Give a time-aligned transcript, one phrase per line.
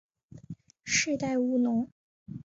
[0.83, 1.87] 世代务农。